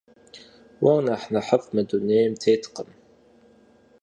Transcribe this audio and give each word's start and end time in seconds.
Уэр 0.83 0.99
нэхъ 1.05 1.27
нэхъыфӏ 1.33 1.67
мы 1.73 1.81
дунейм 1.87 2.33
теткъым. 2.41 2.89